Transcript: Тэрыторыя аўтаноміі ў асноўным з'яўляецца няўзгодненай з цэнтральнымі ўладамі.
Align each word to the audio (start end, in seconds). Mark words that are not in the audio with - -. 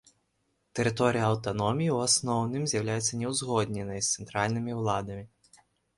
Тэрыторыя 0.77 1.25
аўтаноміі 1.33 1.91
ў 1.95 2.09
асноўным 2.11 2.63
з'яўляецца 2.71 3.19
няўзгодненай 3.25 4.03
з 4.09 4.11
цэнтральнымі 4.17 4.71
ўладамі. 4.79 5.25